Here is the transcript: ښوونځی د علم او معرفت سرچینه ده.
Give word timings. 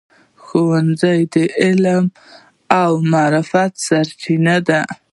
ښوونځی 0.43 1.19
د 1.33 1.35
علم 1.61 2.05
او 2.81 2.91
معرفت 3.11 3.71
سرچینه 3.87 4.55
ده. 4.67 4.81